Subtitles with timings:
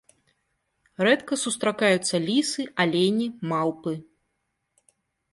[1.07, 3.93] Рэдка сустракаюцца лісы, алені, малпы.